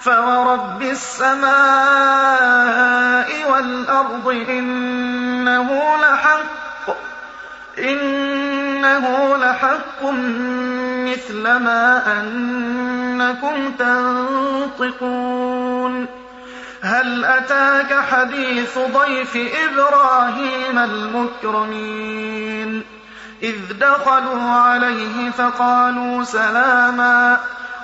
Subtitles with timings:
[0.00, 1.50] فورب السماء
[3.50, 6.96] والأرض إنه لحق
[7.78, 10.02] إنه لحق
[11.10, 13.72] مثل ما أنكم
[14.78, 15.40] تنطقون
[16.82, 22.20] هل أتاك حديث ضيف إبراهيم المكرمين
[23.42, 27.40] إذ دخلوا عليه فقالوا سلاما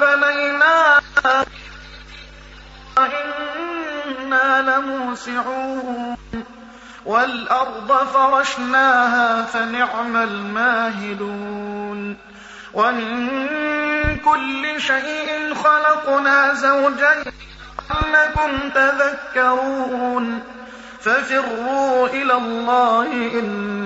[0.00, 1.46] بنيناها
[4.62, 6.16] لموسعون
[7.06, 12.16] والأرض فرشناها فنعم الماهدون
[12.74, 13.28] ومن
[14.24, 17.32] كل شيء خلقنا زوجين
[17.90, 20.42] لعلكم تذكرون
[21.00, 23.85] ففروا إلى الله إني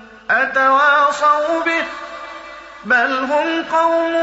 [0.31, 1.83] أتواصوا به
[2.85, 4.13] بل هم قوم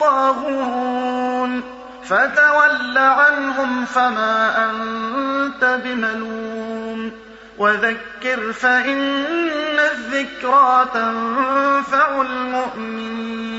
[0.00, 1.62] طاغون
[2.04, 7.12] فتول عنهم فما أنت بملوم
[7.58, 13.52] وذكر فإن الذكرى تنفع المؤمنين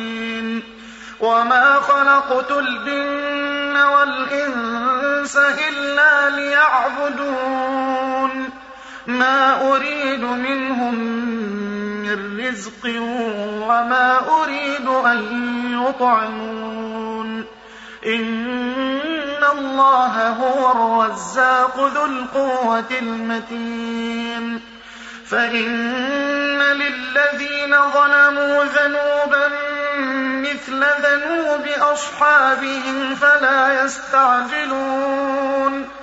[1.19, 7.83] وما خلقت الجن والإنس إلا ليعبدون
[9.07, 10.95] ما أريد منهم
[12.03, 12.85] من رزق
[13.67, 15.19] وما أريد أن
[15.88, 17.45] يطعمون.
[18.05, 24.61] إن الله هو الرزاق ذو القوة المتين.
[25.25, 29.47] فإن للذين ظلموا ذنوبا
[30.41, 36.02] مثل ذنوب أصحابهم فلا يستعجلون.